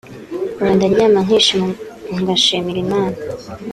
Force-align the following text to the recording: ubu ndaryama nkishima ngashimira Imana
ubu 0.59 0.71
ndaryama 0.75 1.19
nkishima 1.25 1.67
ngashimira 2.21 2.79
Imana 2.85 3.17